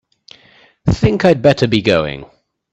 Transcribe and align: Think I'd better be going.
Think 0.89 1.25
I'd 1.25 1.43
better 1.43 1.67
be 1.67 1.83
going. 1.83 2.25